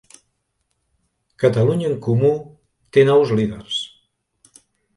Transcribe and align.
Catalunya 1.43 1.85
en 1.91 1.99
comú 2.07 2.33
té 2.97 3.07
nous 3.11 3.35
líders 3.41 3.79